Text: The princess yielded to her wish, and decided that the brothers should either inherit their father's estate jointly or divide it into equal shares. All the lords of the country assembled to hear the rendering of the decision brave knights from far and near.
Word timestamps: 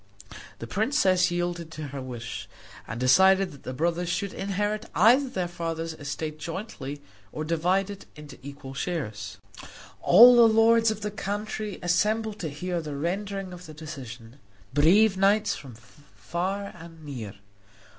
The 0.57 0.65
princess 0.65 1.29
yielded 1.29 1.69
to 1.73 1.89
her 1.89 2.01
wish, 2.01 2.49
and 2.87 2.99
decided 2.99 3.51
that 3.51 3.61
the 3.61 3.71
brothers 3.71 4.09
should 4.09 4.33
either 4.33 4.41
inherit 4.41 4.87
their 4.95 5.47
father's 5.47 5.93
estate 5.93 6.39
jointly 6.39 7.03
or 7.31 7.43
divide 7.45 7.91
it 7.91 8.07
into 8.15 8.39
equal 8.41 8.73
shares. 8.73 9.37
All 10.01 10.35
the 10.35 10.47
lords 10.51 10.89
of 10.89 11.01
the 11.01 11.11
country 11.11 11.77
assembled 11.83 12.39
to 12.39 12.49
hear 12.49 12.81
the 12.81 12.95
rendering 12.95 13.53
of 13.53 13.67
the 13.67 13.75
decision 13.75 14.39
brave 14.73 15.17
knights 15.17 15.55
from 15.55 15.75
far 15.75 16.73
and 16.75 17.05
near. 17.05 17.35